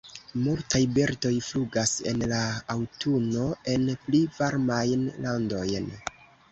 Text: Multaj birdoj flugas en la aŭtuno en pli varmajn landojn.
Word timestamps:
Multaj 0.45 0.79
birdoj 0.95 1.33
flugas 1.49 1.93
en 2.13 2.25
la 2.33 2.41
aŭtuno 2.77 3.47
en 3.75 3.87
pli 4.09 4.27
varmajn 4.41 5.09
landojn. 5.29 5.97